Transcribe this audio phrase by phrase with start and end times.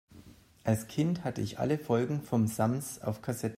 [0.63, 3.49] Als Kind hatte ich alle Folgen vom Sams auf Kassette.